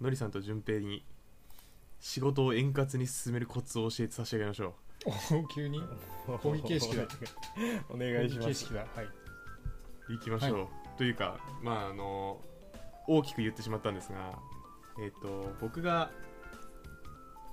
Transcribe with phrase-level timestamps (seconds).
[0.00, 1.04] のりさんと順平に
[2.00, 4.74] 仕事を円滑に進めるコツを教えて差し上げましょ
[5.06, 5.82] お急に？
[6.42, 7.04] 講義形式だ。
[7.90, 8.48] お願いします。
[8.48, 8.86] 形式だ。
[8.94, 9.04] はい、
[10.10, 12.40] ういきましょう、というかまああの
[13.06, 14.38] 大きく言ってしまったんですが
[15.02, 16.10] えっ、と僕が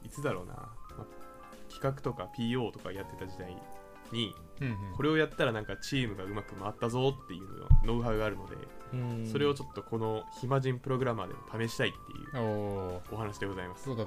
[0.04, 1.05] いつだろうな、まあ
[1.70, 3.55] 企画とか PO とかやってた時代
[4.12, 4.36] に
[4.96, 7.41] これをやったらなんかチームがうまく回ったぞっていう
[7.86, 8.55] ノウハウがあるので、
[8.94, 9.27] うん。
[9.27, 13.86] それをちょっとこの暇人プログラマーでも試したいっていうお話でございます。
[13.86, 14.05] そうだ。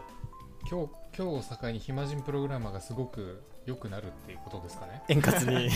[0.70, 5.02] 今日今日を境に暇人プログラマーがすごく良くなるっていうことですかね。
[5.08, 5.70] 円滑に。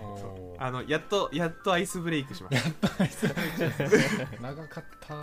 [0.58, 2.88] あのやっとやっとアイスブレイクしました
[4.40, 5.14] 長かった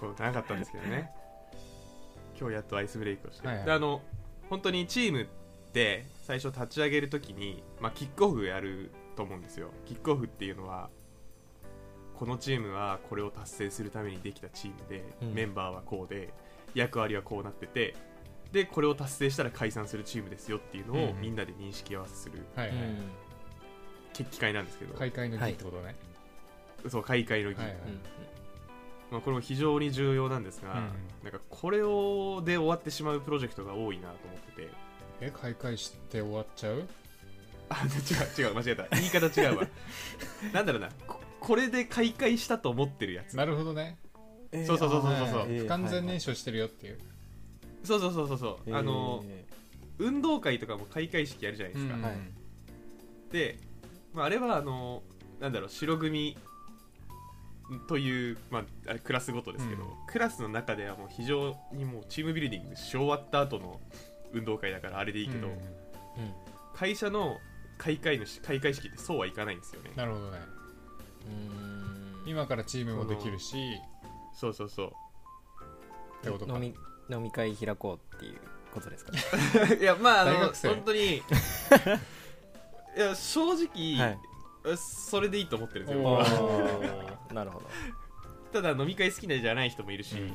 [0.00, 1.10] そう長かったんですけどね。
[2.38, 3.66] 今日やっとアイスブレイクをして、はいはい。
[3.66, 4.00] であの
[4.48, 5.28] 本当にチーム
[5.68, 9.70] って最初立ち上げるときに、まあ、キックオフやると思うんですよ。
[9.86, 10.88] キックオフっていうのは
[12.14, 15.34] このチームはこれを達成するためにできたチームで、うん。
[15.34, 16.32] メンバーはこうで
[16.74, 17.94] 役割はこうなってて
[18.52, 22.76] でこれを達成したら解散するチームですよっていうのをうんみんなで認識合わせするはいはい、
[24.14, 25.94] 決起会なんですけど、開会の儀ってことね、
[26.88, 27.78] そう開会の儀、はいはい。
[29.10, 30.76] まあ、これも非常に重要なんですが、うん。
[31.22, 34.68] なんかこれをで終わってしまうプロジェクトが多いなと思ってて
[35.20, 36.86] え開会して終わっちゃう？
[37.70, 38.88] あ違う違う間違えた。
[38.96, 39.68] 言い方違うわ。
[40.52, 40.88] なんだろうな。
[41.06, 43.36] ここれで開会したと思ってるやつ。
[43.36, 43.98] なるほどね。
[44.52, 45.38] えーそうそうそうそうそう。
[45.40, 46.98] はいえー不完全はい燃焼してるよっていう、
[47.84, 48.76] そうそうそうそうそう、えー。
[48.76, 49.24] あの
[49.98, 52.02] 運動会とかも開会式やるじゃないですか、うん。
[52.02, 52.14] はい。
[53.32, 53.58] で、
[54.14, 55.02] まあ、あれはあの
[55.40, 56.36] なんだろう白組
[57.86, 59.90] という、まあ、あれクラスごとですけど、うん。
[60.06, 63.80] クラスの中ではもう非常にもうチームビルディングし終わった後の
[64.32, 65.58] 運動会だからあれでいいけど、うん
[66.74, 67.38] 会社の
[67.76, 69.90] 開会のし開会式ってそうはいかないんですよね。
[69.96, 70.38] なるほどね。
[71.26, 72.30] うん。
[72.30, 73.56] 今からチームもできるし。
[74.32, 74.92] そうそうそう。
[76.20, 76.54] ってことか。
[76.54, 76.74] 飲み
[77.10, 78.38] 飲み会開こうっていう
[78.72, 79.12] ことですか？
[79.12, 81.20] ね いやまああの本当に い
[83.00, 84.18] や正直、はい。
[84.76, 86.18] それでいいと思ってるんですよ
[87.34, 87.66] なるほど。
[88.52, 90.32] ただ飲み会好きなじゃない人もいるし、うんうん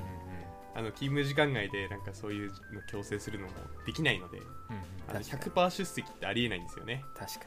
[0.75, 3.53] あの勤務時間外でなんかそういうの強制するのも
[3.85, 4.45] できないのでうん
[5.07, 5.43] あの確かに。
[5.51, 7.03] 100%出席ってありえないんですよね。
[7.15, 7.45] 確か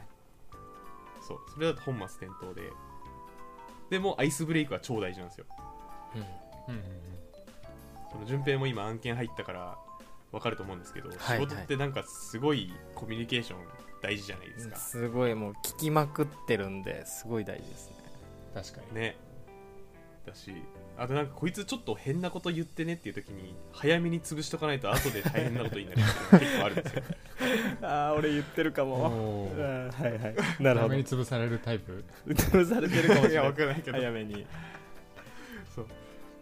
[1.27, 2.71] そうそれだと本末転倒で。
[3.89, 5.45] でもアイスブレイクは超大事なんですよ。
[6.15, 6.21] に、
[6.69, 6.83] うんうん
[8.09, 9.77] その順平も今案件入ったから
[10.31, 13.59] 分かると思うんですけど、はい仕事ってなんかすごいコミュニケーション
[14.01, 17.95] 大事じゃないですか、すごいもう聞きまくってるんですごい大事ですね。
[18.53, 18.95] 確かに。
[18.95, 19.17] ね。
[20.25, 20.53] だし
[20.99, 27.03] あとなんかこいつちょっと変なこと言ってねっていう時に早めに潰しとかないと後で大変なことになるっていうのが結構あるんですよ。
[27.87, 30.35] ああ俺言ってるかおーはいはい。
[30.59, 30.89] なる早ほど。
[30.89, 32.03] めに潰されるタイプ。
[32.27, 34.47] 潰されてるかもしいやれない分からないけど早めに。
[35.75, 35.87] そう。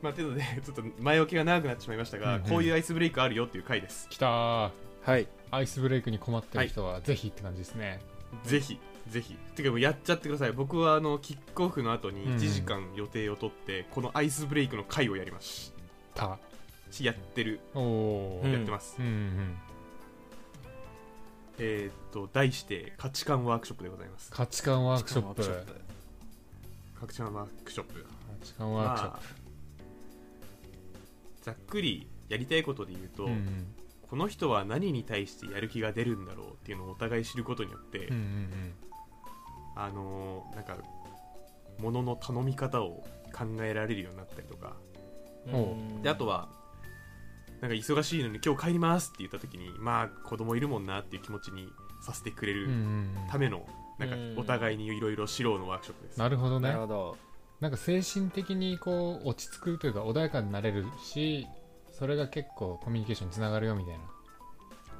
[0.01, 2.49] まあというのでちょっと前置きが長くなってしまいましたが、うんうん。
[2.49, 4.07] こういうアイスブレイクあるよっていう回です。
[4.09, 4.71] きたー。
[5.01, 5.27] はい。
[5.51, 7.99] アイスブレイクに困ってる人はぜひって感じですね、
[8.43, 9.35] ぜひぜひ。
[9.55, 10.51] てかもうやっちゃってください。
[10.51, 12.35] 僕はあのキックオフの後にうん。
[12.35, 15.73] 1時間予定を取って、このアイスブレイクの回をやりまし
[16.13, 16.37] た。
[16.91, 19.57] しやってる、おやってます、うんうん
[21.57, 24.31] えーっと題して価値観ワークショップでございます。
[24.31, 25.43] 価値観ワークショップ。
[26.99, 28.05] 価値観ワークショップ。
[28.39, 29.19] 価値観ワークショッまあ
[31.43, 33.67] ざっくりやりたいことで言うと、プうん。
[34.01, 38.73] この人は何に対してやる気が出るんだろうっていうのをお互い知ることによって、うんうん
[39.75, 40.77] あのーなんか
[41.79, 43.03] 物の頼み方を
[43.33, 44.75] 考えられるようになったりとか。
[45.53, 46.49] おであとは
[47.61, 51.69] なんか忙しいのに今日帰りますって言った時にまあ子供いるもんなっていう気持ちに
[52.01, 53.65] させてくれるうんための
[53.99, 56.69] なんかうんお互いにいろいろ知ろうのワークショップですなるほどね。
[56.69, 57.17] なるほど。
[57.61, 61.47] なんか精神的にこう落ち着くというか穏やかになれるし
[61.91, 63.97] それが結構コミュニケーションにつながるよみたい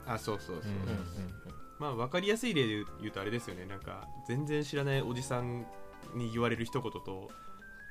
[0.06, 0.14] な。
[0.14, 3.66] あそうそうそう、うんまあ分かりやすい例で言うとあれですよね。
[3.66, 5.66] なんか全然知らないおじさん
[6.14, 7.30] に言われる一言と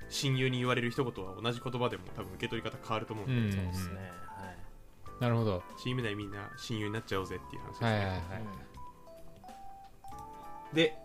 [0.08, 3.52] 親友に言われる一言は同じ言葉でも多分受け取り方変わると思うんで、うん。
[3.52, 3.94] そうですね。
[4.26, 5.20] はい。
[5.20, 5.62] なるほど。
[5.82, 8.20] チーム内みんな親友になっちゃおうぜっていう話ですね、はいはいはい。
[10.74, 10.96] で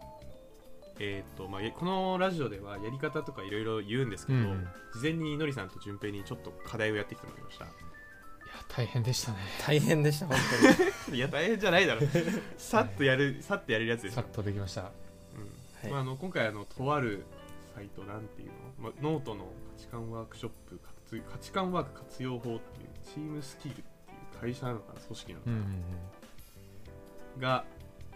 [1.02, 4.68] えーっとまあ、このラジオではやり方とかいろいろ言うんですけど、うん。
[4.94, 7.66] 事前にのりさんと順平にちょっと課題をやってきてもらいました
[8.70, 9.38] 大変でしたね。
[9.66, 10.38] 大変でした本
[11.08, 11.18] 当に。
[11.18, 12.02] いや大変じゃないだろ。
[12.58, 14.16] さっとやるさっとやれるやつでしょ。
[14.16, 14.82] さっ、とできました。
[14.82, 14.88] うん。
[14.88, 14.92] は
[15.88, 15.92] い。
[15.92, 17.26] まあ、あの今回あのとある
[17.76, 19.46] サイトなんていうの、まあ、ノートの
[19.76, 22.60] 価値観ワークショップ活価値観ワーク活用法っていう
[23.04, 25.00] チームスキルっていう会社なのかな？
[25.02, 27.66] 組織なのかうんうんな、が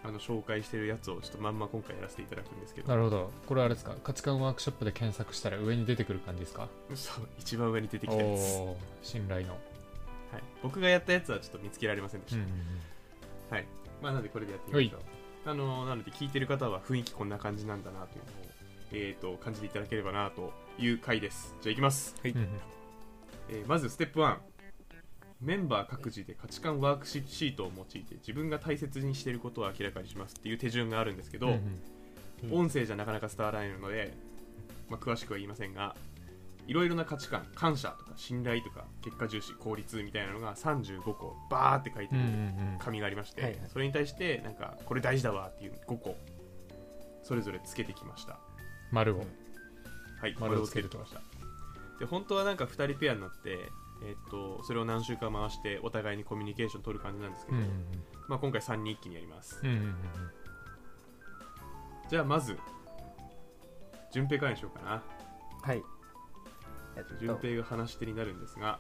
[0.04, 2.88] あの紹介してるやつをちょっとまんま今回やらせていただくんですけど。
[2.90, 3.32] なるほど。
[3.48, 3.96] これはあれですか？
[4.04, 6.68] 価値観ワークショップで検索したら上に出てくる感じですか？
[6.94, 9.58] そう一番上に出てきおたやつ、信頼の、
[10.34, 12.50] はい、僕がやったやつはちょっと見つけられませんでした、うんうん
[13.50, 13.66] はい。
[14.02, 15.02] まあなのでこれでやってみましょう。
[15.46, 18.54] あのなので聞いてる方は雰囲気こんな感じなんだなというのを
[18.94, 21.56] えー、と感じていただければなという回です。
[21.62, 22.32] じゃあいきます、はい。
[22.32, 22.48] うんうん。
[23.50, 24.38] えーまずステップ1
[25.42, 32.52] メンバー各自で価値観ワークシートを用いて自分が大切にしていることを明らかにしますっていう手順があるんですけど、うんうん。
[32.52, 32.60] うん。
[32.60, 34.14] 音声じゃなかなか伝わらないので、
[34.90, 35.96] まあ、詳しくは言いませんが
[36.68, 42.80] いろいろな価値観感謝とか信頼とか結果重視効率みたいなのが35個バーって書いてるうんうんうん。
[42.80, 43.62] 紙がありまして、はいはい。
[43.72, 46.16] それに対してなんかこれ大事だわっていう5個
[47.22, 48.40] それぞれつけてきました。
[48.92, 49.26] 丸を。
[50.22, 50.98] はい丸をつけると。
[50.98, 51.22] きました。
[52.00, 53.70] で本当はなんか2人ペアになって
[54.06, 57.70] えっとそれを何週間回してお互いにコミュニケーション取る感じなんですけど、うんうん
[58.28, 59.60] まあ、今回3人一気にやります。
[59.64, 59.96] うんうんうんうん。
[62.10, 62.58] じゃあまず
[64.12, 65.04] 順平からにしようかな。
[65.62, 65.84] はい
[66.96, 68.80] えっ順と平が話し手になるんですが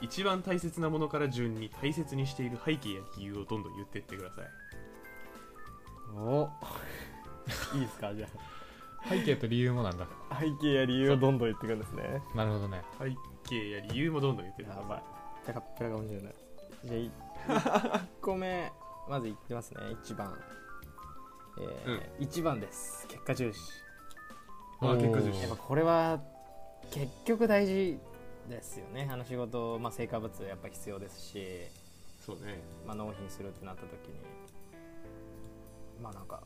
[0.00, 4.46] 一番大切なものから順に大切にしている背景や理由をどんどん言っていってください。
[6.16, 6.48] お。
[7.74, 8.14] いいですか？
[8.14, 8.28] じゃ
[9.08, 10.06] 背景と理由もなんだ。
[10.30, 12.22] あ背景や理由をどんどん言っていくんですね。
[12.34, 12.82] なるほどね。
[12.98, 13.10] 背
[13.48, 14.82] 景や理由もどんどん言ってください。
[14.82, 15.02] やばい。
[15.46, 16.34] ペラッペラかもしれない。
[16.84, 17.58] じゃあ
[17.98, 18.72] 1個目
[19.08, 19.80] まず言ってますね。
[20.04, 20.38] 1番。
[21.60, 23.04] えー1番です。
[23.08, 23.60] 結果重視。
[24.80, 25.40] あ結果重視。
[25.42, 26.20] やっぱこれは
[26.90, 27.98] 結局大事
[28.48, 29.08] ですよね。
[29.10, 31.46] あの仕事、まあ、成果物やっぱ必要ですし、
[32.24, 32.58] そうね。
[32.86, 34.14] まあ、納品するってなった時に。
[36.02, 36.36] まあなんか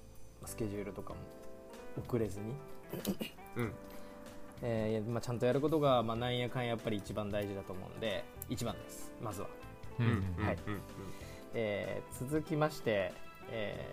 [0.40, 1.20] まあスケジュールとかも
[2.06, 2.54] 遅れずに、
[3.56, 3.72] うん。
[4.62, 9.12] えーまあ、ちゃんとやることが、まあ、なんやかんややっぱり一番大事だと思うんで1番です。
[9.20, 9.48] まずは、
[9.98, 10.06] うん。
[10.06, 10.58] うんうんはい。
[10.66, 10.80] うん
[11.54, 13.12] えー続きまして、
[13.50, 13.86] え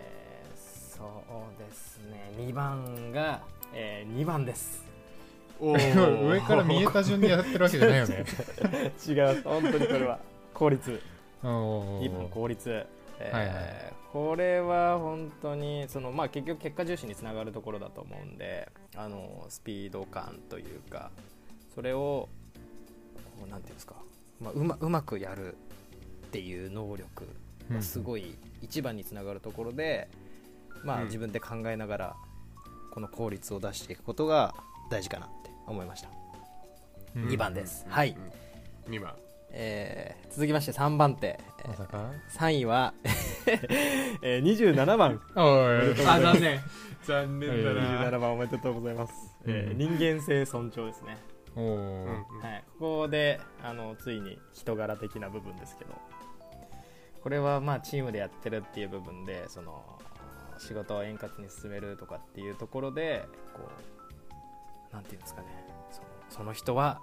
[0.56, 2.30] ーそうですね。
[2.36, 3.40] 2番が、
[3.72, 4.84] え2番です
[6.30, 8.24] 上から見えた順にやってるわけじゃないよね。
[9.06, 10.18] 違う本当にこれは。
[10.54, 11.00] 効率。
[11.42, 12.86] お2番ー効率、
[13.18, 13.92] えーはいはい。
[14.12, 21.12] これは本当にその、まあ、結局結果重視につながるところだと思うんであのスピード感というか
[21.74, 22.28] それを
[23.38, 23.94] こうなんていうんですか、
[24.40, 25.54] まあ、うまうまくやる
[26.26, 27.28] っていう能力
[27.72, 30.08] がすごい一番につながるところで、
[30.82, 31.04] まあ、うん。
[31.06, 32.16] 自分で考えながら
[32.90, 34.54] この効率を出していくことが
[34.90, 36.08] 大事かなって思いました、
[37.16, 37.28] うん。
[37.28, 37.86] 2番です。
[37.88, 38.16] はい。
[38.88, 39.14] 2番。
[39.52, 42.94] えー続きまして3番手、えーまさか？3位は、
[44.22, 45.20] えー、27番。
[45.34, 45.42] あ
[46.22, 46.60] 残念。
[47.02, 48.10] 残念だな。
[48.10, 49.12] 27番おめでとうございます、
[49.46, 51.16] えーうん人間性尊重ですね、
[51.56, 55.94] おはい、ここであのついに人柄的な部分ですけど。
[57.22, 59.98] これはまあチームでやってるっていう部分でその
[60.58, 63.99] 仕事を円滑に進めるとかっていうところでこう
[64.92, 65.48] なんていうんですかね。
[65.90, 67.00] そのその人は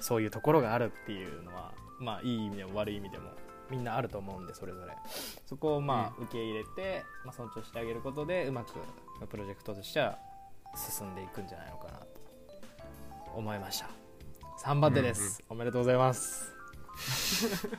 [0.00, 3.30] そういうところがあるっていうのはまあいい意味でも悪い意味でも
[3.70, 4.94] みんなあると思うんでそれぞれ。
[5.46, 8.72] そこをまあ受け入れて、まあ、尊重してあげることでうまく
[9.28, 10.18] プロジェクトとしては
[10.74, 12.06] 進んでいくんじゃないのかなと
[13.34, 13.88] 思いました。
[14.64, 16.52] 3番手です、おめでとうございます。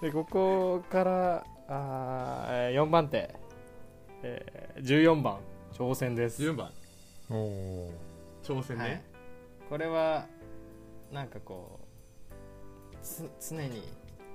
[0.00, 3.34] でここからあー4番手、
[4.22, 5.40] えー14番
[5.78, 6.42] 挑戦です。
[6.42, 6.72] 14番。
[7.30, 7.92] おお
[8.42, 8.90] 挑戦はい。
[8.90, 9.04] ね、
[9.68, 10.26] これは
[11.12, 11.78] なんかこ
[12.92, 13.82] うつ常に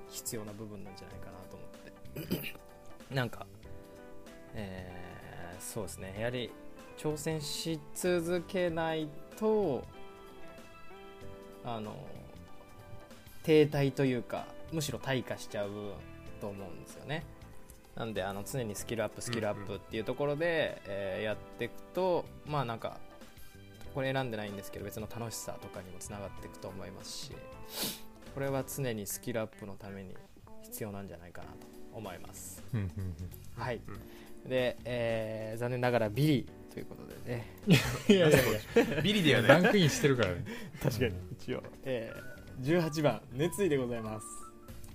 [0.10, 2.54] 必要な部分なんじゃないかなと思って。
[3.14, 3.46] なんか、
[4.54, 6.16] えーそうですね。
[6.18, 6.50] やはり
[6.98, 9.84] 挑戦し続けないと
[11.64, 11.96] あの
[13.44, 15.70] 停滞というかむしろ退化しちゃう
[16.40, 17.26] と思うんですよね
[17.96, 22.98] なんであの常にスキルアップスキルアップっていうところで、えーやっていくとまあなんか
[23.94, 27.32] これ選んでないんですけど別の楽しさとかにもつながっていくと思いますし
[28.34, 30.16] これは常にスキルアップのために
[30.64, 32.64] 必要なんじゃないかなと思います。
[32.74, 33.16] うんうん
[33.56, 33.82] はい、
[34.48, 37.46] で、えー残念ながらビリということでね。
[37.68, 38.40] うんいやいや。
[39.00, 40.44] いビリではないやランクインしてるからね。
[40.82, 44.43] 確かに一応、えー18番熱意でございます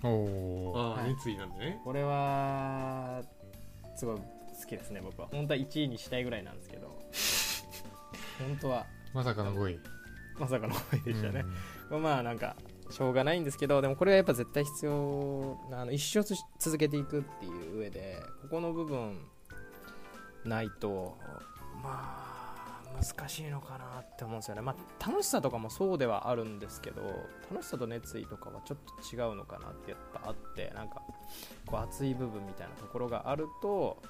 [0.03, 1.81] おおああ、はい熱意なんでね。
[1.83, 3.21] これは
[3.95, 4.23] すごい好
[4.67, 5.27] きですね僕は。
[5.31, 6.87] 本当は1位にしたいぐらいなんですけど。
[8.39, 8.85] 本当は。
[9.13, 9.79] まさかの5位。
[10.39, 11.43] まさかの思いでしたね、
[11.91, 12.01] うん。
[12.01, 12.55] まあなんか
[12.89, 19.19] しょうがないんですけどでもこれはやっぱ絶対必要なあの一生つ続けていくっていう上でここの部分
[20.45, 21.17] ないと
[21.83, 22.28] まあ
[23.01, 27.01] 難しいのかなって思うんですよね、まあ、楽しさとかもそうではあるんですけど
[27.51, 28.77] 楽しさと熱意とかはちょっ
[29.09, 31.01] と違うのかなってやっぱあってなんか
[31.65, 34.01] こう熱い部分みたいなところがあると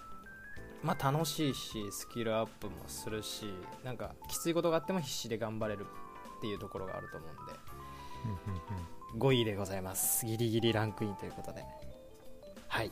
[0.84, 3.46] まあ楽しいしスキルアップもするし
[3.84, 5.86] なんかきついことがあっても必死で頑張れる
[6.38, 7.54] っていうところがあると思うんで。
[8.26, 10.24] うんうんうん5位でございます。
[10.24, 11.66] ギリギリランクインということで。
[12.68, 12.92] はい。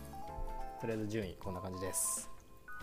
[0.81, 2.27] とりあえず順位こんな感じです。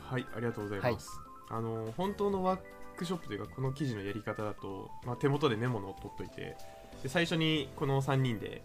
[0.05, 1.19] はいありがとうございます、
[1.49, 2.61] あの本当のワー
[2.95, 6.57] クショップというかこの記事のやり方だと、まあ、手元でメモを取っといて
[7.03, 8.63] で最初にこの3人で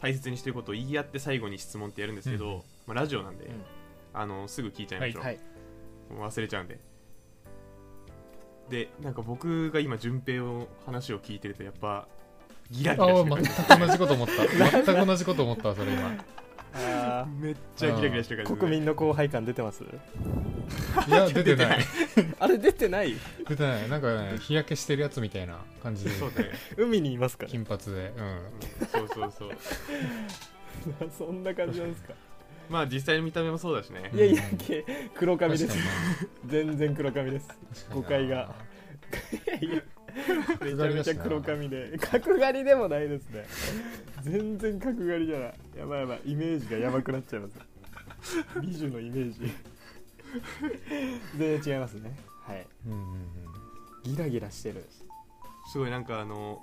[0.00, 3.52] 大切にしてることを言い合って最後に質問ってやるんですけど、うんまあ、ラジオなんで、うん。
[4.12, 5.38] あのすぐ聞いちゃいましょう、はい
[6.10, 6.78] もう忘れちゃうんで。
[8.70, 12.06] でなんか僕が今順平の話を聞いてるとやっぱ
[12.70, 13.34] ギラギラあしてる。
[13.34, 14.46] あ全く同じこと思った。
[14.70, 16.14] 全く同じこと思ったわそれ今。
[16.74, 19.82] あめっちゃギラギラしてるから、国民の後輩感出てます？
[19.82, 21.78] いや出てない
[22.40, 23.14] あれ出てない？
[23.48, 23.88] 出てない。
[23.88, 26.10] なんかね日焼けしてるやつみたいな感じで。
[26.10, 27.50] そうだね、海にいますから。
[27.50, 27.90] 金髪で。
[27.90, 27.94] うん。
[27.94, 28.10] うん
[28.88, 29.50] そうそうそう。
[31.18, 32.14] そんな感じなんですか？
[32.68, 34.10] まあ実際の見た目もそうだしね。
[34.12, 35.78] いやいやけ黒髪です。
[36.46, 37.48] 全然黒髪です。
[37.92, 38.54] 誤解が。
[39.40, 39.82] 確 いや。
[40.62, 41.96] めちゃめちゃ黒髪で。
[41.98, 43.44] 角刈りでもないですね。
[44.22, 45.54] 全然角刈りじゃない。
[45.78, 46.20] やばいやばい。
[46.24, 47.56] イメージがやばくなっちゃいます。
[48.60, 49.52] 美女のイメージ
[51.36, 52.16] 全然違いますね。
[52.44, 52.66] はい。
[52.86, 53.26] うんうんうん
[54.04, 54.86] ギラギラしてる。
[55.72, 56.62] すごいなんかあの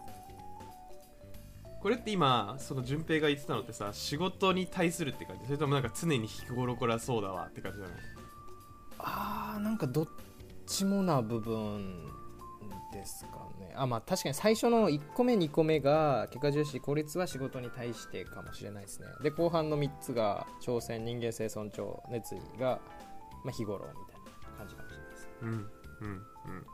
[1.81, 5.45] これって今その順平が言ってたのってさ仕事に対するって感じ？
[5.47, 7.91] それともなんか常に日頃からそうだわって感じなの？
[8.99, 10.07] あーなんかどっ
[10.65, 12.05] ちもな部分
[12.93, 13.73] ですかね。
[13.75, 19.07] あまあ確かに最初の1個目2個目が結果重視効率は仕事に対してかもしれないですね。
[19.21, 22.79] で後半の3つが挑戦人間性尊重熱意が、
[23.43, 24.21] まあ、日頃みたい
[24.51, 26.65] な感じかもしれないですうんうんうん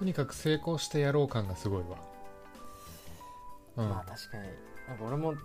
[0.00, 1.98] とにかく成功してやろう感がすごいわ。
[3.76, 3.88] うん。
[3.90, 4.44] まあ確かに。
[4.88, 5.40] なんか俺もちょ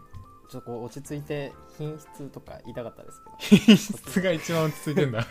[0.48, 3.66] っとこう落ち着いて品質とか言いたかったですけど。
[3.66, 5.26] 品質が一番落ち着いてんだ。
[5.28, 5.30] ち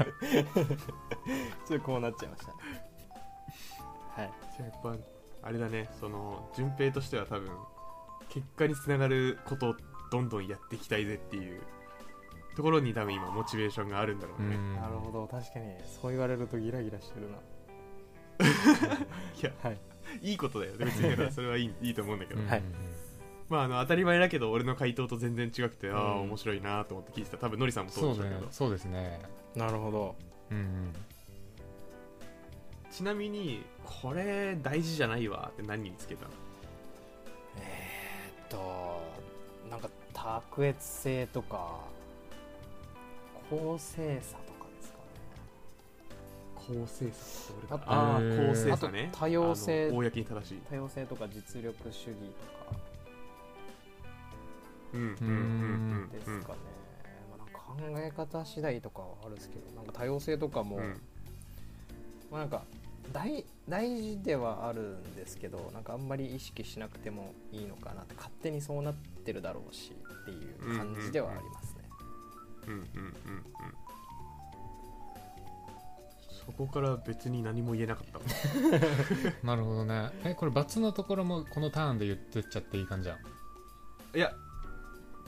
[1.72, 2.54] ょっとこうなっちゃいましたね。
[4.14, 4.32] はい。
[4.58, 4.94] じゃあやっぱ
[5.48, 5.88] あれだね。
[5.98, 7.50] その順平としては多分
[8.28, 9.76] 結果につながることを
[10.12, 11.62] どんどんやっていきたいぜっていう
[12.54, 14.74] ところに多分今モチベーションがあるんだろうね、うん。
[14.76, 15.26] なるほど。
[15.26, 15.74] 確かに。
[15.84, 17.36] そう言われるとギラギラしてるな。
[19.40, 19.78] いやはい。
[20.22, 20.84] いいことだよね。
[20.86, 22.48] 別にそれはいい いいと思うんだけど、うん。
[22.48, 22.62] はい。
[23.48, 27.38] まああの当たり前だけど俺の回答と全然違くて、ああうん面白いなと思って聞いてた。
[27.38, 28.40] 多分のりさんもそうでしょうけど。
[28.40, 28.46] ね。
[28.50, 29.20] そうですね。
[29.54, 30.16] なるほど。
[30.50, 30.92] うんうん。
[32.90, 36.30] ちなみにこれ大事じゃないわって何につけたの？
[37.58, 39.02] えーっと
[39.68, 41.80] なんか卓越性とか
[43.54, 46.74] 公正さとかですかね。
[46.78, 47.92] 公正さって俺あか。
[47.92, 49.08] ああへー公正さね。
[49.10, 49.88] あと多様性。
[49.88, 50.58] あの公に正しい。
[50.68, 52.16] 多様性とか実力主義
[52.66, 52.78] とか。
[54.94, 56.08] うんうんうんうん。
[56.10, 56.58] ですかね、
[57.30, 61.00] まあ、なんか考え方次第とかはあるんですけどなんか多様性とかも、うん。
[62.30, 62.62] まあ、なんか
[63.12, 71.63] 大大事ではあるんですけどなんかあんまり意識しなくてもいいのかなって勝手にそうなってるだろうしっていう感じではあります。
[71.63, 71.63] ね、
[72.66, 73.44] うんうんうんうん。
[76.46, 78.18] そこから別に何も言えなかった。
[78.18, 78.24] わ
[79.42, 80.10] なるほどね。
[80.24, 83.18] えこれ×のところもこのターンで言ってっちゃっていい感じじゃん。
[84.16, 84.32] いや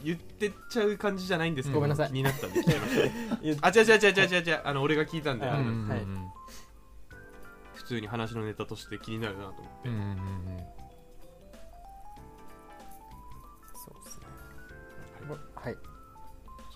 [0.05, 2.09] 言ってっちゃう感じじゃないんですけど、ごめんなさい。
[2.09, 2.61] 気になったんで。
[2.61, 4.43] 聞いちゃいました言っあ違う違う違う違う違う。
[4.43, 5.83] 違うあの俺が聞いたんで、ああのうんうん。
[5.83, 6.07] うんはい。
[7.75, 10.76] 普通に話のネタとして気になるなと思って、うんうんうん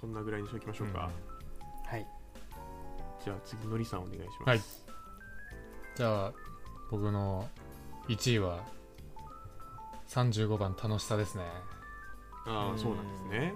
[0.01, 1.11] そんなぐらいにしておきましょうか、
[1.87, 2.07] はい。
[3.23, 4.61] じゃあ次のりさんお願いします、はい。
[5.97, 6.33] じゃあ
[6.91, 7.47] 僕の
[8.09, 8.65] 1位は
[10.09, 11.45] 35番楽しさですね。
[12.47, 12.53] うん。
[12.53, 13.55] ああそうなんですね。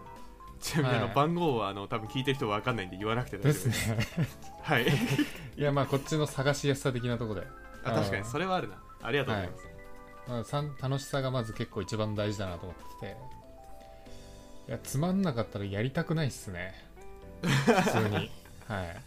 [0.61, 3.69] ちなみにあのはい番号はあの多分聞いてる人は分かんないんで言わなくて大丈夫です。
[3.69, 4.29] ですね。
[4.63, 4.87] はい。
[5.57, 7.47] いやまあこっちの探しやすさ的なところで。
[7.85, 8.85] あ確かにそれはあるな。
[9.05, 9.69] ありがとうございます、
[10.27, 13.17] まあ、さん楽しさがまず結構一番大事だなと思ってて
[14.69, 16.75] いやつまんなかったらやりたくないっすね。
[17.43, 17.49] 普
[17.91, 18.31] 通に。
[18.67, 19.01] はい。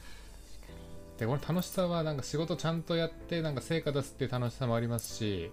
[1.19, 5.51] でこの楽しさはなんか仕事ちゃんとやってなんか成果出すっていう楽しさもありますし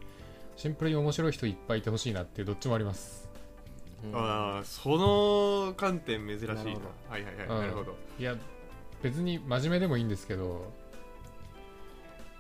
[0.57, 3.29] シンプルに面白い人いっぱいいてほしいなっていうどっちもあります。
[4.05, 4.15] うん。
[4.15, 6.55] ああその観点珍しいな。
[6.55, 6.75] はい
[7.11, 7.97] はいはい、うんなるほど。
[8.19, 8.37] いや
[9.03, 10.71] 別に真面目でもいいんですけど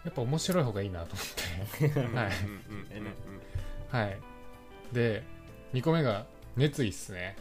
[0.04, 2.00] やっぱ面白い方がいいなと思って。
[2.00, 3.98] はいうんうんうんうん。
[3.98, 4.18] はい。
[4.92, 5.22] で
[5.72, 7.36] 2個目が熱意っすね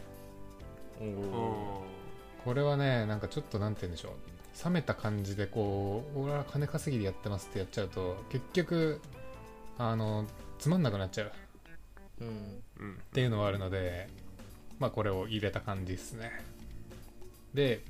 [0.98, 4.12] これはねなんかちょっとなんて言うんでしょう。
[4.64, 9.00] 冷めた感じでこう俺は金稼ぎでやってますってやっちゃうと結局
[9.78, 10.26] あの
[10.58, 11.26] つまんなくなっちゃう。
[11.26, 11.30] っ
[12.20, 12.28] うん
[12.78, 14.08] うんていうのはあるので
[14.78, 16.30] まあこれを入れた感じですね。
[17.52, 17.82] で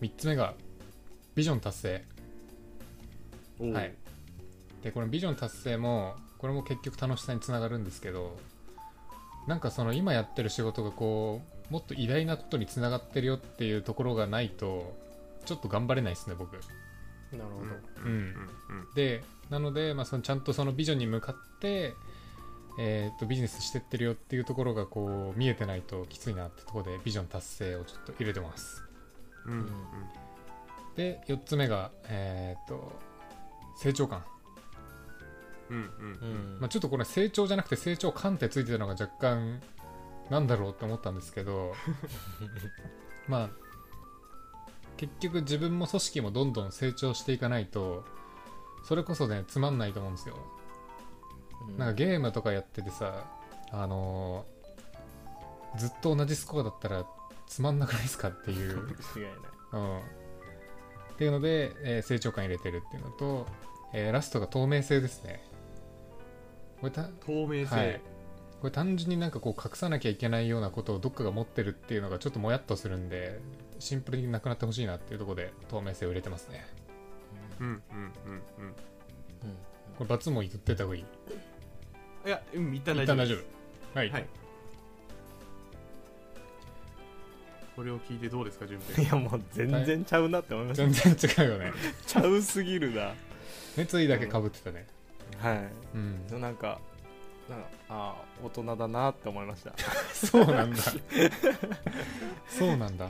[0.00, 0.54] 3つ目が
[1.34, 2.04] ビジョン達成。
[3.72, 3.94] はい。
[4.82, 8.38] でこのビジョン達成もこれも結局楽しさにつながるんですけど
[9.46, 14.92] なんかその今やってる仕事がこうもっと偉大なことにつながってるよっていうところがないと
[15.44, 16.54] ちょっと頑張れないですね僕。
[17.32, 18.34] なるほど、うんうん
[18.94, 21.94] でなので、まあ、そのちゃんとそのビジョンに向かって、
[22.78, 28.82] えー、とビジネスしてってるよっていうところがこう見えてないときついなってところでビジョン達成をちょっと入れてます。
[29.46, 29.66] うんうん
[30.96, 32.92] で4つ目が、えー、と
[33.78, 34.24] 成長感。
[35.70, 35.88] うんうんう
[36.20, 36.60] うんん。
[36.60, 39.62] まあ、ちょっとこれ成長じゃなくて成長感ってついてたのが若干
[40.30, 41.74] なんだろうって思ったんですけど
[43.28, 43.50] まあ
[44.96, 48.04] 結局自分も組織もどんどん成長していかないと
[48.84, 50.36] それこそねつまんないと思うんですよ。
[51.68, 51.78] うん。
[51.78, 53.24] なんかゲームとかやっててさ
[53.72, 54.60] あのー
[55.78, 57.06] ずっと同じスコアだったら
[57.46, 59.32] つまんなくないですかっていう、違いない。
[59.72, 60.02] うん、っ
[61.16, 63.46] ていうので、えー成長感入れてるっていうのと、
[63.92, 65.48] えーラストが透明性ですね。
[66.80, 68.00] これた透明性、はい
[68.60, 73.40] これ単純になんかこう隠さなきゃいけないようなことをどっかが持ってるっていうのがちょっともやっとするんで
[73.78, 76.66] シンプルになくなってほしいなっていうところで透明性を入れてますね。
[77.58, 78.34] うんうんうんうん。
[78.34, 78.74] うん。
[79.96, 81.04] これ罰も言ってた方がいい。
[82.26, 83.42] いやうん一旦大一旦大丈丈
[83.94, 83.98] 夫。
[83.98, 84.26] はい、はい。
[87.76, 91.72] これを聞いてどうですか順い平やもう全然ちゃうなって思いました、全然違うよね。
[92.06, 93.14] ちゃうすぎるな。
[93.78, 94.86] 熱意だけかぶってたね。
[95.38, 95.68] はい。
[95.94, 96.26] うん。
[96.26, 96.78] でなんか
[97.88, 99.74] ああ大人だなって思いました。
[100.14, 100.78] そうなんだ。
[102.48, 103.08] そうなんだ。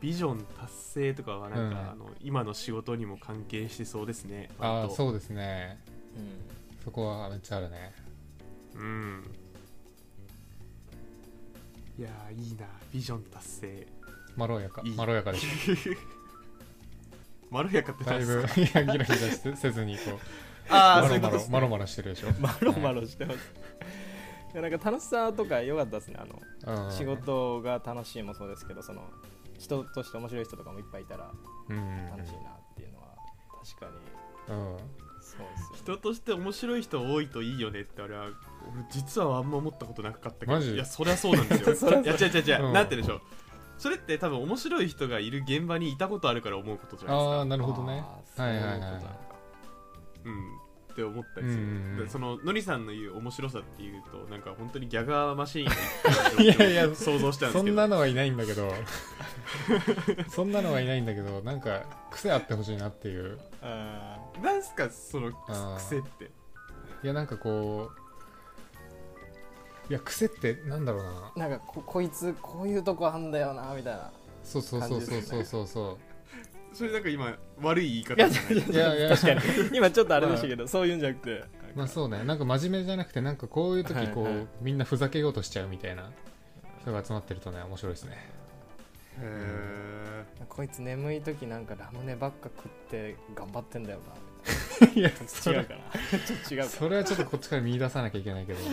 [0.00, 1.90] ビジョン達成とかはなんか、うん。
[1.90, 4.50] あの今の仕事にも関係してそうですね。
[4.58, 5.78] ああそうですね。
[6.16, 6.40] うん。
[6.84, 7.92] そこはめっちゃあるね。
[8.74, 9.24] うん。
[11.98, 12.66] いやーいいな。
[12.92, 13.86] ビジョン達成。
[14.36, 14.82] まろやか。
[14.96, 15.46] まろやかでし
[17.50, 20.18] まろやかってょだいぶギラギラしてせずにこう
[20.70, 22.28] ああマそういうことです、ね、ロマロマロマロしてるでしょ。
[22.40, 23.38] マロマロしてます、
[24.52, 26.16] いやなんか楽しさとか良かったですね。
[26.18, 26.24] あ
[26.70, 26.92] のうん。
[26.92, 29.02] 仕事が楽しいもそうですけどその
[29.58, 31.30] 人として面白い人とかもいっぱいいたら
[31.68, 33.08] うん楽しいなっていうのは
[33.64, 33.86] 確か
[34.48, 34.54] に。
[34.56, 34.76] うん。
[35.20, 35.76] そうですよね。
[35.76, 38.34] 人として面白い人多いといいよねって俺は俺
[38.90, 40.74] 実はあんま思ったことなかったけどマジ？
[40.74, 41.76] いやそりゃそうなんですよ。
[41.76, 42.72] そりゃそういや違う違う違う、うん。
[42.72, 43.20] なんて言うんでしょう。
[43.78, 47.30] それって多分面白い人がいる現場にいたことあるから思うことじゃないですか。
[47.36, 48.02] ああなるほどね。
[48.36, 49.00] はいはいはい。
[49.00, 49.06] そ
[50.28, 50.58] うん。
[50.92, 57.58] って思ったりする、うんそののりさんの言う面白さっていうとなんか本当にギャガーマシーンがいっぱいいやいや想像したんですけど。
[57.58, 58.72] そんなのはいないんだけど。
[60.28, 63.38] そんなのはいないんだけどなんか癖あってほしいなっていう。
[63.62, 65.30] あなんすかその
[65.76, 66.32] 癖って？
[67.04, 67.92] いやなんかこ
[69.88, 71.10] ういや癖ってなんだろうな。
[71.36, 74.10] ーなんかここいつこういうとこあんだよなみたいな
[74.42, 75.66] そうそうそうそうそうそう。
[75.66, 75.98] そ
[76.72, 78.70] それなんか今悪い言い方いやじゃない？
[78.70, 79.40] いやいや確かに。
[79.76, 81.30] 今ちょっとあれでしたけどそういうんじゃなくて。
[81.32, 82.22] うまあそうね。
[82.24, 84.46] なんか真面目じゃなくてなんかこういう時こう、はいはい。
[84.60, 86.10] みんなふざけようとしちゃうみたいな
[86.82, 88.28] 人が集まってるとね面白いですね。
[89.20, 93.98] へこいつ眠い時なんかラムネばっか食って頑張ってんだよ
[94.94, 95.80] いやなそれ違うかな。
[96.20, 98.60] ちょっと違うかそれはちょっとこっちから見出さなきゃいけないけど。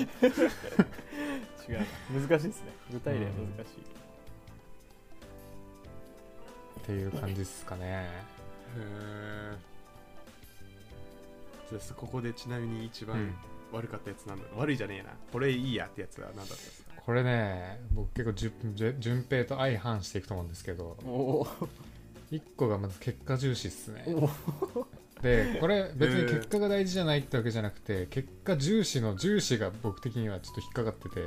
[1.67, 1.85] 違うな
[2.27, 2.71] 難しいですね。
[2.91, 3.81] 具体例は難しい、
[6.85, 7.81] っていう感じですかね。
[7.83, 8.83] えへ
[9.53, 9.57] え
[11.71, 13.35] じゃあここでちなみに一番うん。
[13.71, 15.09] 悪かったやつなんだ、悪いじゃねえな。
[15.33, 17.01] これいいやってやつは何だったんですか？
[17.03, 20.95] これね僕結構じゅじゅ順平と相反していくと思うんですけど。
[21.05, 21.47] おお
[22.31, 24.05] 1個がまず結果重視っすね。
[24.07, 24.29] お
[25.21, 31.21] でこれ別に結果が大事じゃないってわけじゃなくて結果重視の重視が僕的にはちょっと引っかかってて。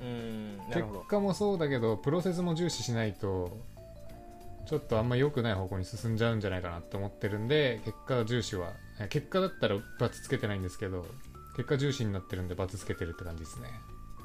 [0.00, 3.58] うんな結果もそうだけどプロセスも重視しないと
[4.68, 11.06] ちょっとあんま良くない方向に進んじゃうんじゃないかなって思ってるんで結果重視はえ結果だったら罰つけてないんですけど
[11.56, 13.68] 結果重視になってるんで罰つけてるって感じですね。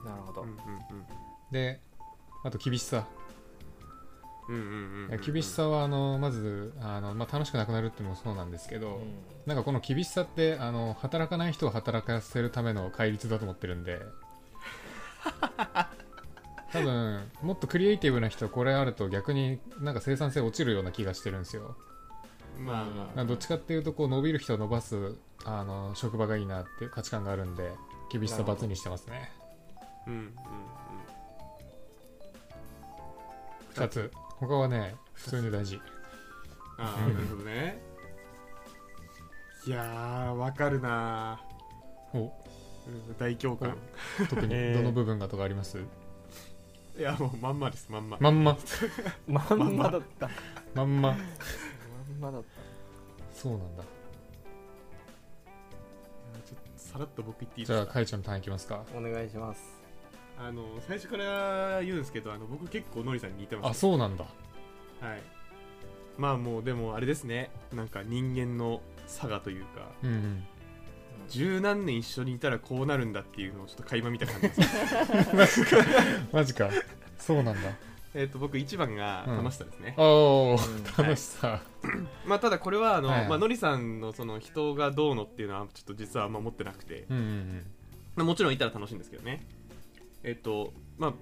[0.05, 0.55] なるほど、うんうん
[1.51, 1.79] で
[2.43, 3.07] あと厳しさ。
[4.49, 4.71] うんうんうんう
[5.11, 5.21] んうん。
[5.21, 9.13] 厳しさはあのまずあの、まあ、楽しくなくなるっていうのもそうなんですけど、うん。
[9.45, 14.01] なんかこの厳しさってあの働かない人を働かせるための戒律だと思ってるんで
[16.73, 21.77] 多分もっとクリエイティブな人これあると逆になんか生産性落ちるような気がしてるんですよ。
[22.57, 23.15] まあまあ。
[23.15, 27.71] なんかどっちかっていうとこう伸びる人を伸ばすあの職場がいいなっていう価値観があるんで
[28.11, 29.31] 厳しさ罰にしてますね。
[30.07, 30.33] うんうんうん。
[33.75, 35.79] 2つ他はね普通に大事
[36.79, 37.13] ああ、うん。
[37.13, 37.81] なるほどね
[39.65, 41.39] いやーわかるな
[42.13, 42.31] おうん。
[43.19, 43.77] 大共感
[44.27, 45.77] 特にえーどの部分がとかあります、
[46.97, 48.17] いやもうまんまですまんま。
[48.19, 48.57] まんま。
[49.27, 49.85] まんま。
[49.89, 50.29] だった。
[50.75, 51.09] まんま。
[51.11, 51.19] まん
[52.19, 52.43] まだっ
[53.31, 53.83] そうなんだ。
[53.83, 57.87] ちょっとさらっと僕言っていいじですか？
[57.87, 58.83] ゃあかいちゃんのターンいきますか。
[58.91, 59.81] たお願いします。
[60.39, 64.25] あの最初から言うんですけどあの僕結構ノリさんに似てますあそうなんだ。
[64.25, 64.29] は
[65.15, 65.21] い。
[66.17, 67.49] まあもうでもあれですね。
[67.71, 69.91] なんか人間の差がというか。
[70.03, 70.47] うんうん
[71.29, 74.53] 十何年一緒にいたらこうなるんだっていうのをちょっと垣間見た感じで
[75.47, 75.61] す。
[76.31, 76.69] マジか。
[77.17, 77.69] そうなんだ。
[78.15, 80.83] えっと僕一番が楽しさですね、おおうん。
[80.97, 81.61] 楽しさ、
[82.27, 83.19] まあただこれはあの、はい。
[83.21, 87.65] はいまあ、のりさんのその人がどうのっていうのはちょっと実はあんま持ってなくて、うんうん。
[88.15, 89.45] まあ、もちろんいたら楽しいんですけどね。
[90.23, 91.13] えっとまあ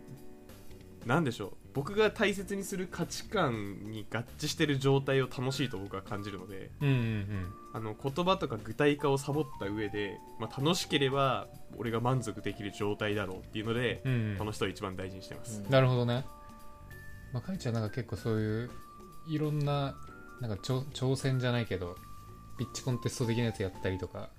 [1.07, 1.51] なんでしょう。
[1.73, 6.71] 僕が大切にする価値観に合致してる状態を楽しいと僕は感じるので。
[6.81, 14.37] うんうんうんあの言葉とか具体化をサボった上で、まあ、楽しければ俺が満足できる状態だろうっていうので、うんうん。
[14.37, 16.25] 楽しさを一番大事にしてます、なるほどね。
[17.33, 18.71] まあかいちゃんなんか結構そういう
[19.29, 19.95] いろんな
[20.41, 21.95] なんか挑挑戦じゃないけど
[22.57, 24.29] ピッチコンテスト的なやつやったりとか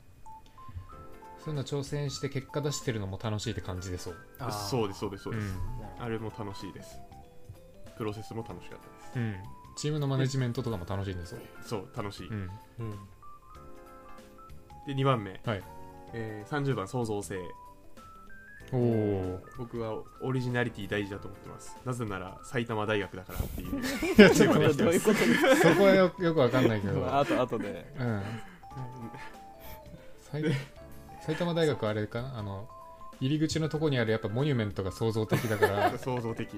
[1.45, 4.17] そういうの挑戦して結果出してるのも楽しいって感じでそう。
[4.71, 5.59] そうですそうですそうです、ん。
[5.99, 6.99] あれも楽しいです。
[7.97, 8.79] プロセスも楽しかっ
[9.13, 9.37] たでうん。
[9.77, 11.41] チームのマネジメントとかも楽しいんですよ。
[11.63, 12.51] すそう楽しい、うん。
[12.81, 12.99] うん
[14.87, 15.63] で2番目、はい。
[16.13, 17.39] えー30番創造性。
[18.73, 21.77] おお僕はオリジナリティ大事だと思ってます。
[21.85, 23.77] なぜなら埼玉大学だからっていう。
[24.17, 24.83] いやちょっと待って。
[24.83, 27.03] どういうことですそこはよよくわかんないけど。
[27.03, 27.93] か あとあとで。
[27.99, 28.23] うん。
[30.31, 30.45] 埼
[31.21, 32.39] 埼玉大学はあれかな？
[32.39, 32.69] あの
[33.21, 35.97] 入り口のとこにあるやっぱモニュメントが創造的だから。
[35.99, 36.49] 創造的。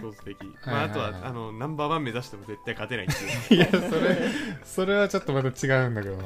[0.00, 0.48] 創造的、はい。
[0.66, 3.08] まあ、あとはあのナンバーワン目指しても絶対勝てないっ
[3.48, 3.62] ていう。
[3.62, 4.18] いやそれ
[4.64, 6.24] それはちょっとまた違うんだけどな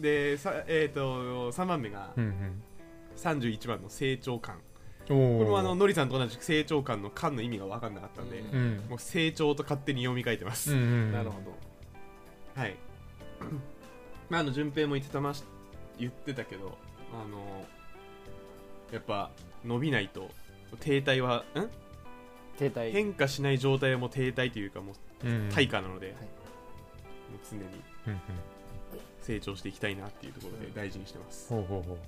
[0.00, 2.62] でさ、えー、と3番目がうん
[3.16, 4.60] 31番の成長感。
[5.06, 8.84] これもあののりさんと同じく成長感の感の意味が分かんなかったんで、ううん。
[8.88, 12.60] もう成長と勝手に読み替えてます、うんうんなるほど。
[12.60, 12.76] はい。
[14.30, 15.42] まああの順平も言ってたまし
[15.98, 16.78] 言ってたけど
[17.12, 17.66] あの
[18.92, 19.30] やっぱ
[19.64, 20.30] 伸びないと
[20.78, 21.68] 停滞はん？
[22.56, 22.92] 停滞。
[22.92, 24.92] 変化しない状態はもう停滞というかも
[25.24, 26.10] ううん対価なので、い。
[26.12, 26.20] もう
[27.50, 27.64] 常に。
[28.06, 28.20] うんうん
[29.30, 31.98] 成長していきたいなっていうところで大事にしてます、ほうほうほ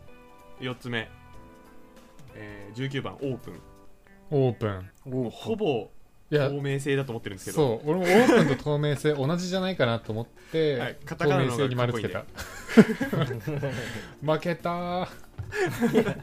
[0.61, 1.09] 4つ目、
[2.35, 3.55] えー19番オープン。
[3.55, 3.59] う
[4.31, 4.91] オープン。
[5.31, 5.91] ほぼ
[6.31, 7.81] 透明性だと思ってるんですけど。
[7.81, 7.91] そう。
[7.91, 10.97] 俺もオープンと透明性同じじゃないかなと思って、 はい。
[11.05, 12.21] カタ透カナの方が明性に丸つけた。
[12.21, 12.27] か
[14.35, 14.71] 負けた。
[14.71, 15.09] ー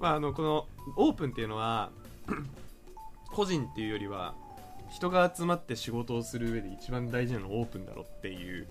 [0.00, 1.92] まあ、あのこのオープンっていうのは
[3.30, 4.34] 個人っていうよりは
[4.90, 8.66] 人が集まって仕事をする上で一番大事なのはオープンだろっていう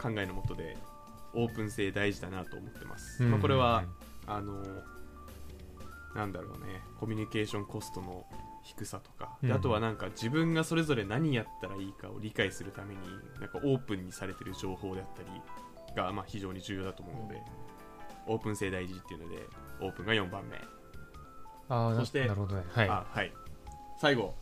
[0.00, 0.76] 考えのもとで
[1.34, 3.84] オープン性大事だなと思ってます、まあ、これは
[4.26, 4.62] あの
[6.14, 6.82] なんだろうね。
[7.00, 8.26] コミュニケーションコストの
[8.64, 13.00] 低さとか、あとはなんか自分がそれぞれ何やったらいいかを理解するために
[13.40, 17.42] なんかオープンにされてる情報であったりがまあ非常に重要だと思うので、
[18.26, 19.36] オープン性大事っていうので
[19.80, 20.56] オープンが4番目、
[21.68, 22.62] ああそしてなるほどね。
[22.70, 22.88] はい。
[22.88, 23.32] あはい。
[23.98, 24.34] 最後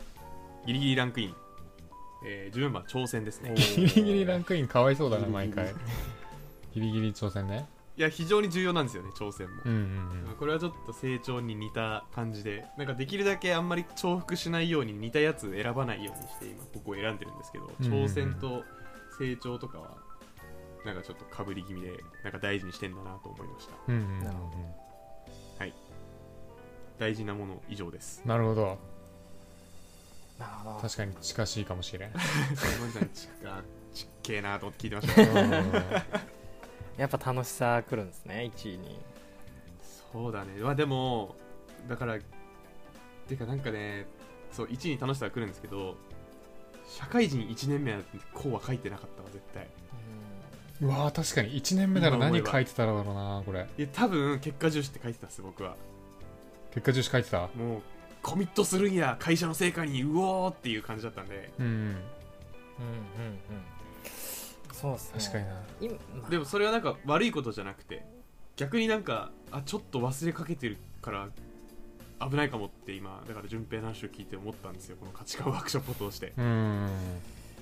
[0.65, 1.35] ギリギリランクイン、
[2.25, 3.53] えー、14番挑戦ですね。
[3.55, 5.73] ギリギリランクインかわいそうだな毎回。
[6.73, 7.67] ギリギリ挑戦ね。
[7.97, 9.75] いや非常に重要なんですよね挑戦も、うんう
[10.31, 18.05] んこれはちょっと成長に似た感じでなんかできるだけあんまり重複しないように似たやつ選ばないようにして今ここを選んでるんですけどうんうんうん。
[18.05, 18.63] 挑戦と
[19.19, 19.97] 成長とかは
[20.85, 23.73] なんかちょっとかぶり気味でなんか大事にしてんだなと思いました。
[23.89, 24.51] うんうんなるほ
[27.01, 28.21] 大事なもの以上です。
[28.25, 28.77] なるほど
[30.41, 32.11] なるほど確かに近しいかもしれん。
[32.11, 33.09] 森さんちっ
[33.93, 36.05] ちっけえなと思って聞いてました。
[36.97, 38.99] やっぱ楽しさ来るんですね1位に。
[40.11, 40.53] そうだね。
[40.59, 41.35] まあでも
[41.87, 42.17] だから
[43.27, 44.07] てかなんかね
[44.51, 45.95] そう1位に楽しさが来るんですけど
[46.87, 47.99] 社会人1年目は
[48.33, 49.67] こうは書いてなかったわ絶対。
[50.81, 53.67] うわー確かに1年目なら何書いてただろうなこれ。
[53.77, 55.75] いや多分結果重視って書いてたっす僕は。
[56.71, 57.49] 結果重視書いてた？
[57.55, 57.81] もう
[58.21, 61.51] コミットするんや会社の成果にうおーっていう感じだったんで。
[61.59, 61.73] うんうん。
[61.73, 61.97] うんうん
[64.73, 65.19] そうっすね。
[65.19, 65.61] 確かにな。
[65.79, 65.93] 今。
[66.21, 68.03] まあでもそれはなんか悪いことじゃなくて
[68.55, 71.27] 逆になんかあちょっと忘れかけてるから
[72.19, 74.97] 危ないかもって今だから順平の話を聞いて思ったんですよ。
[74.99, 76.89] この価値観ワークショップを通して、うん。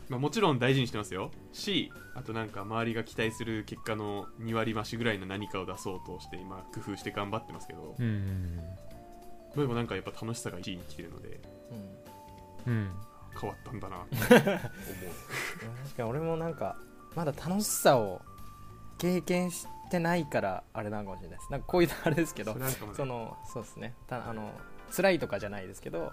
[0.09, 1.31] まあ、もちろん大事にしてますよ。
[1.53, 8.59] しあとなんか周りが期待する結果の2割増しぐらいの何かを出そうとして今工夫して頑張ってますけど、うんうん
[9.55, 11.39] でもなんかやっぱ楽しさが1位に来てるので
[12.67, 12.73] うん。
[12.73, 12.91] うん
[13.39, 14.41] 変わったんだなって思う。
[14.41, 16.75] 確かに俺もなんか
[17.15, 18.21] まだ楽しさを
[18.97, 21.51] 経験してないからあれなのかもしれないです。
[21.51, 22.57] なんかこういうあれですけど
[22.95, 23.93] そのそうですね。
[24.07, 24.51] たあの
[24.95, 26.11] 辛いとかじゃないですけど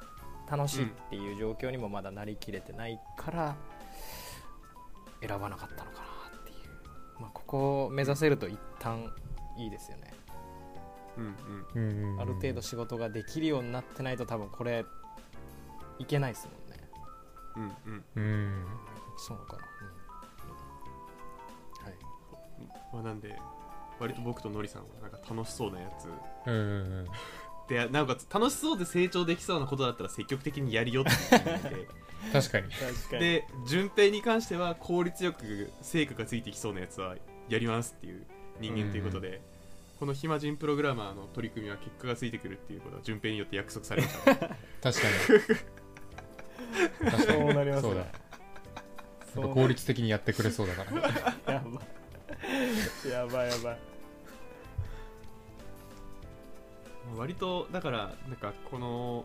[0.51, 3.57] 楽しいっていう状況にもまだなりきれてないから
[5.21, 9.11] 選ばなかったのかなっていう、まあ、ここを目指せると一旦
[9.59, 10.06] いいですよね
[11.17, 11.83] うんうん。
[11.83, 12.13] うんうん。
[12.15, 14.85] うんある程度仕事ができるようになってないと多分これ
[15.99, 16.89] いけないですもんね。
[17.57, 18.05] うんうん。
[18.17, 18.67] うん
[19.17, 19.57] そうか。
[19.57, 19.63] な、
[21.83, 21.87] うん。
[21.87, 21.95] はい。
[22.93, 23.37] まあ、なんで
[23.99, 26.09] 割と僕とのりさんはなんか楽しそうなやつ。
[26.47, 26.59] うんう
[27.03, 27.07] ん
[27.69, 31.89] でなおかつ楽しそうで成長できそうなことだったら積極的にやるよっていう意味で
[32.33, 32.71] 確かに。
[32.71, 33.19] 確かに。
[33.19, 37.17] で順平に関しては効率よく成果がついてきそうなやつは
[37.49, 38.25] やりますっていう
[38.61, 39.41] 人間ということで、
[39.99, 44.39] この暇人プログラマーの取り組みは結果がついてくるっていうことは順平によって約束されました、ね、
[44.83, 45.15] 確かに。
[47.11, 47.39] 確かに。
[47.39, 48.13] そうなりますね。
[49.35, 50.93] 効率的にやってくれそうだから。
[51.55, 51.81] やば。
[53.09, 53.73] いやばいやば。
[53.73, 53.79] い
[57.17, 59.25] 割とだからなんかこの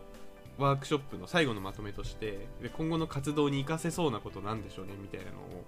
[0.58, 5.64] ワークショップの最後のまとめとしてで今後の活動に活かせそうなことなんでしょうねみたいなのを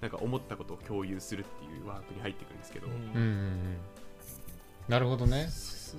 [0.00, 3.76] なんか思ったことを共有するっていうワークに入ってくるんですけど、うんうんうん
[4.88, 5.48] なるほどね。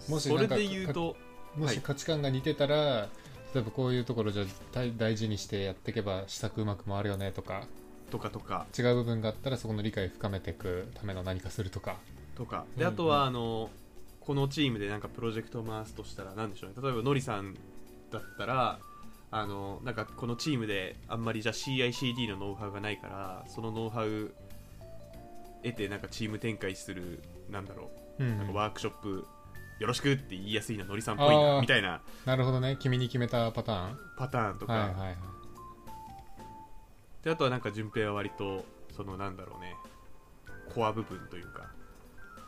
[0.09, 1.15] もしそれで言うと
[1.55, 1.75] もはい。
[1.75, 3.09] し価値観が似てたら、
[3.53, 7.63] 例えばこういうところじゃ大大事にしてやっていけば施策うまく回るよねとか。
[8.11, 8.67] とかとか。
[8.77, 11.97] 違う部分があったらそこの理解を深めていくための何かするとか。
[12.35, 12.65] とか。
[12.77, 13.69] でうんあとはあの
[14.19, 16.75] このチームでなんかプロジェクトを回すとしたら何でしょうね。
[16.81, 17.55] 例えばのりさん
[18.11, 18.79] だったら
[19.31, 24.31] あのなんかこのチームであんまりじゃあ CICD のノウハウがないからそのノウハウ
[25.63, 27.99] 得てなんかチーム展開するなんだろう。
[27.99, 29.27] うんなんかワークショップ
[29.79, 31.55] よろしくって言いやすいなのりさんっぽいあー。
[31.55, 32.01] なみたいな。
[32.25, 32.77] なるほどね。
[32.79, 33.97] 君に決めたパターン。
[34.17, 35.17] パターンとか、はいはいはい。
[37.23, 39.75] であとはなんか順平は割とそのなんだろうね。
[40.73, 41.69] コア部分というか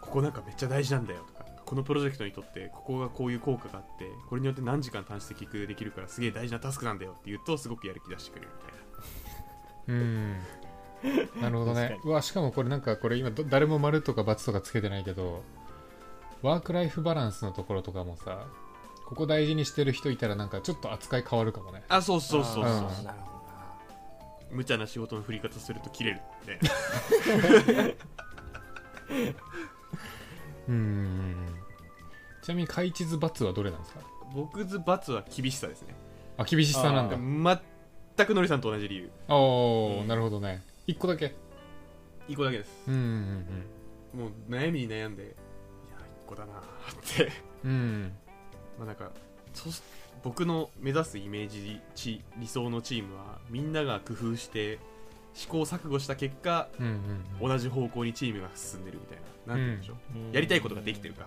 [0.02, 10.02] ここなんかめっちゃ大事なんだよとかこのプロジェクトにとってここがこういう効果があってこれによって何時間短縮できるからすげえ大事なタスクなんだよって言うとすごくやる気出してくれるみたいな。
[10.02, 15.44] うんなるほどね確かうわしかもこれなんかこれ今ど誰も丸とか×とかつけてないけど
[16.42, 18.46] ワークライフバランスのところとかもさ
[19.06, 21.84] ここ大事にしてる人いたらなんかちょっと扱い変わるかもね。
[21.90, 22.66] あそうそうそうそう、う。
[22.66, 23.16] んなるほどな
[24.52, 26.60] 無茶な仕事の振り方すると切れるね
[30.68, 30.82] うんうん。
[30.82, 31.46] うんうん
[32.42, 34.00] ちなみに開地図×はどれなんですか？
[34.34, 35.96] 僕図罰は厳しさですね。
[36.38, 37.16] あ厳しさなんだ。
[37.52, 37.62] あ
[38.18, 39.12] 全くのりさんと同じ理由。
[39.28, 40.08] おお、うん。
[40.08, 40.64] なるほどね。
[40.86, 41.36] 一個だけ。
[42.28, 42.72] 一個だけです。
[42.88, 42.98] うんう
[44.18, 44.20] ん。
[44.22, 45.36] もう悩みに悩んで
[46.28, 46.56] いや一個だなっ
[47.16, 47.32] て。
[47.64, 47.72] うん。
[47.72, 48.14] うん
[48.78, 49.12] まあなんか
[50.24, 54.80] 僕の目指すイメージチ理想のチームはみんなが工夫して
[55.34, 57.50] 試行錯誤した結果うんうんうん。
[57.50, 59.56] 同じ方向にチームが進んでるみたいな。
[59.56, 60.32] なんて言うんでしょう、うん。
[60.32, 61.26] やりたいことができてるか。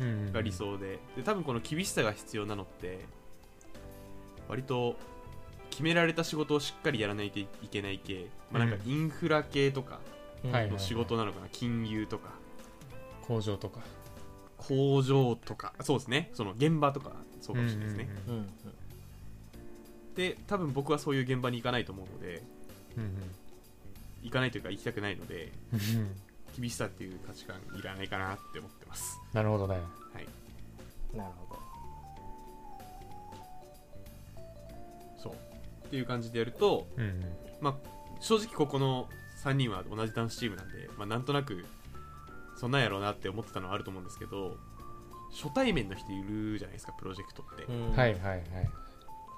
[0.00, 0.98] うんうんが理想で。
[1.16, 2.98] で多分この厳しさが必要なのって
[4.48, 4.96] 割と
[5.70, 10.00] 決められた仕事をしっかりやらないといけない系、まあ、なんかインフラ系とか
[10.44, 11.46] の仕事なのかな。
[11.50, 12.30] 金融とか。
[13.22, 13.80] 工場とか
[14.56, 16.30] 工場とかそうですね。
[16.34, 18.46] その現場とかそうかもしれないですね、うんうん
[20.14, 22.40] で多分僕はそういう現場に行かないと思うので
[22.96, 23.16] うん
[24.22, 26.16] 行かないというか行きたくないのでうんうん。
[26.56, 29.18] 厳しさっていう価値観いらないかなって思ってます。
[29.32, 29.74] なるほどね。
[29.74, 29.80] は
[30.20, 31.16] い。
[31.16, 31.60] なるほど。
[35.20, 35.32] そう。
[35.86, 37.06] っていう感じでやるとうんう
[37.68, 37.74] ん。
[38.20, 39.08] 正直ここの
[39.42, 41.64] 3人は同じダンスチームなんで、まあ、なんとなく
[42.56, 44.56] そんなんやろうなって思ってたのはあると思うんですけど
[45.34, 47.96] 初対面の人いるじゃないですかプロジェクトって、うん。
[47.96, 48.44] はいはいはい。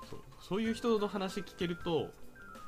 [0.08, 0.20] そう。
[0.40, 2.10] そういう人の話聞けると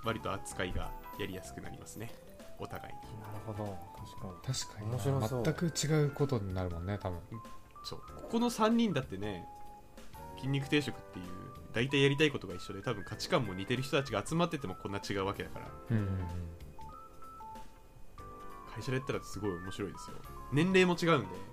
[0.03, 2.11] 割と扱いがやりやすくなりますね。
[2.59, 3.21] お互いに。
[3.21, 3.79] なるほど。
[3.97, 4.55] 確かに。
[4.55, 5.43] 確かに面白そう。
[5.43, 7.19] な全く違うことになるもんね多分。
[7.85, 7.99] そう。
[8.17, 9.47] ここの3人だってね
[10.37, 11.27] 筋肉定食っていう
[11.75, 15.67] 大体やりたいことが一緒で多分価値観も似てる人たちが集まっててもこんな違うわけだから。
[15.91, 16.07] うんうん。
[18.75, 20.17] 会社でやったらすごい面白いですよ
[20.53, 21.27] 年齢も違うんで。
[21.27, 21.49] うん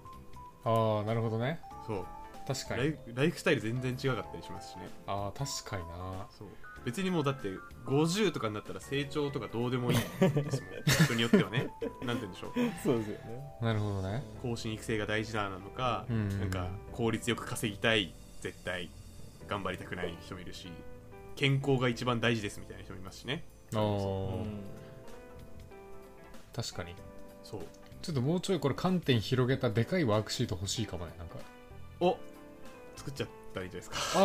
[0.67, 1.59] ああなるほどね。
[1.85, 2.05] そう。
[2.47, 2.81] 確かに。
[2.81, 4.89] ライフライフスタイル全然違かったりしますしね。
[5.05, 6.27] ああ確かにな。
[6.35, 6.47] そう。
[6.83, 7.49] 別にもうだって
[7.85, 10.03] 50とかになったら成長とかどうでもいいで
[10.51, 10.83] すもん。
[11.05, 11.67] 人によってはね。
[12.01, 12.51] なんて言うんでしょう。
[12.83, 13.57] そうですよね。
[13.61, 14.23] なるほどね。
[14.41, 16.15] 更新育成が大事なのか、うん。
[16.15, 18.89] うんうんなんか効率よく稼ぎたい絶対。
[19.47, 20.71] 頑張りたくない人もいるし
[21.35, 23.43] 健康が一番大事ですみたいな人もいますしね。
[23.73, 24.35] あー。
[24.35, 24.41] う。
[24.41, 24.63] ん
[26.51, 26.95] 確かに。
[27.43, 27.61] そう
[28.05, 31.37] ちょっともうちょいこれ観点広げたでかいワークシート欲しいかもねなんか。
[31.99, 32.15] お
[32.95, 34.19] 作っちゃったらいいじゃないですか。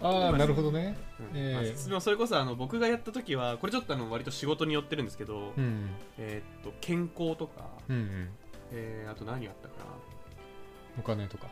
[0.00, 0.96] あ あなるほどね。
[1.20, 1.36] うん。
[1.36, 8.28] ええまあそれこそあの僕がやった時はこれちょっとあの割と仕事によってるんですけど、うんえーっと健康とか、うんうん。
[8.72, 9.84] えーあと何あったかな。
[10.98, 11.48] お金とか。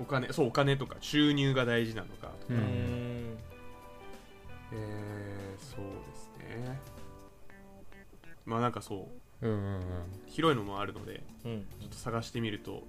[0.00, 3.38] お金そうお金とか収入が大事なのかとか、ううんん。
[4.72, 6.80] えーそうですね。
[8.44, 9.06] まあなんかそう
[9.42, 9.82] うんうんうん。
[10.26, 11.66] 広いのもあるのでうん。
[11.80, 12.82] ちょっと探してみると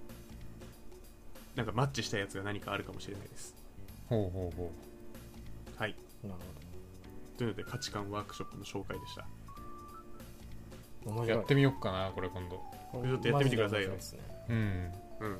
[1.56, 3.54] なんかマッチしたやつが何かあるかもしれないです。
[4.08, 4.72] ほうほうほ
[5.76, 5.94] はい。
[6.22, 6.34] なる
[7.36, 9.26] というので価値観ワークショップの紹介でした。
[11.26, 12.60] やってみよっかなこれ今度。
[12.92, 13.90] ちょっとやってみてくださいよ。
[13.90, 13.98] ね。
[14.48, 14.92] うん。
[15.20, 15.38] うん、ま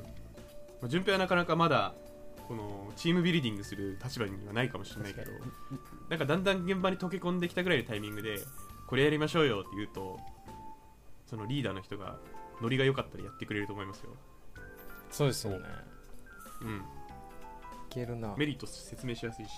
[0.85, 1.95] あ、順平はなかなかまだ
[2.47, 5.45] このチームビルディングする立場にはないかもしれないけど確
[6.11, 8.41] なんかだんだん現場に溶け込んできたぐらいのタイミングで
[8.89, 10.19] これやりましょうよって言うと
[11.31, 12.19] そのリーダーの人が
[12.61, 14.11] ノリが良かったらやってくれると思いますよ。
[15.13, 15.69] そうですよね。
[16.63, 16.77] うん。
[16.79, 16.81] い
[17.89, 18.35] けるな。
[18.37, 19.51] メリット説明しやすいし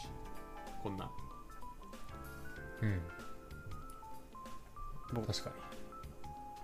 [0.83, 1.11] こんな。
[2.83, 3.01] うん。
[5.15, 5.53] 僕確か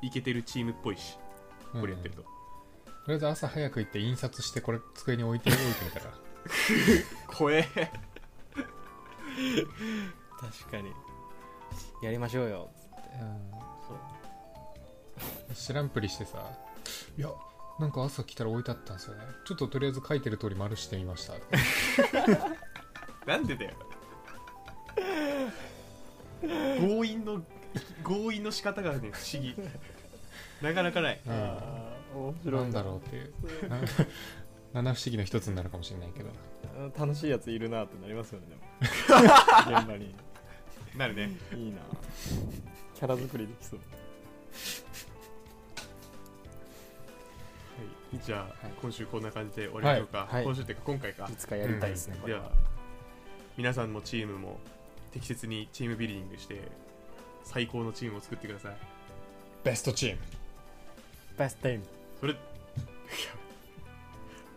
[0.02, 1.18] イケてるチームっぽいし
[1.74, 2.28] にこれやってると、と
[3.08, 6.12] りあえず朝早く行って印刷してこれ机に置いておいてみたら。
[7.34, 7.62] 怖え。
[10.38, 10.92] 確かに。
[12.02, 12.70] やりましょうよ
[15.54, 16.38] 知らんぷりしてさ。
[17.16, 17.30] いや。
[17.78, 19.22] なんか朝来たら置いてあったんですよね。
[19.44, 21.34] ちょっととりあえず書いてる通り丸してみました。
[23.24, 23.70] なんでだよ。
[26.80, 27.42] 強引の
[28.04, 29.54] 強引の仕方がね不思議。
[30.60, 31.20] なかなかない。
[31.24, 31.32] うん。
[31.32, 33.32] あー面なんだろうっていう。
[34.72, 36.30] な 七不思議の一つになるかもしれないけど。
[36.30, 38.60] う楽しいやついるなってなりますよねでも。
[39.78, 40.14] 現場に。
[40.96, 41.30] なるね。
[41.54, 41.76] いいな。
[42.96, 43.80] キャラ作りできそう
[48.14, 48.50] じゃあ、はい。
[48.80, 50.34] 今週こんな感じで終わりましょうか、はい。
[50.36, 50.44] はい。
[50.44, 51.28] 今週っていうか今回か。
[51.30, 52.40] いつかやりたいですね、これは。
[52.40, 52.52] では
[53.56, 54.58] 皆さんもチームも
[55.12, 56.60] 適切にチームビルディングして
[57.44, 58.76] 最高のチームを作ってください。
[59.64, 60.18] ベストチーム。
[61.36, 61.84] ベストタイム。
[62.20, 62.34] それ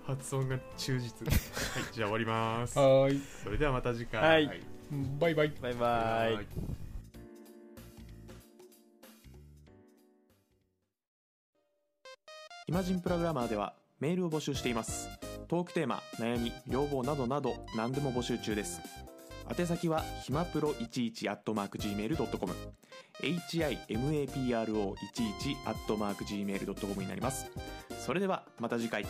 [0.06, 1.26] 発音が忠実。
[1.28, 1.38] はい
[1.94, 2.78] じゃあ終わります。
[2.78, 3.22] はーい。
[3.44, 4.22] それではまた次回。
[4.22, 4.62] はい。
[5.20, 5.54] バイバイ。
[5.62, 6.91] バイバイ
[12.72, 15.10] イマジンプログラマーではメールを募集しています。
[15.50, 18.80] トークテーマ悩み要望などなど何でも募集中です。
[19.50, 22.54] 宛先はひまプロ11 at mark gmail.com
[23.22, 24.96] himapro11
[25.66, 27.52] at mark gmail.com になります。
[28.00, 29.06] それではまた次回。